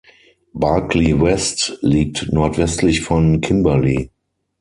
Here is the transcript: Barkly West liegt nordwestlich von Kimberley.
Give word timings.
Barkly 0.55 1.13
West 1.21 1.77
liegt 1.81 2.33
nordwestlich 2.33 3.01
von 3.01 3.39
Kimberley. 3.39 4.09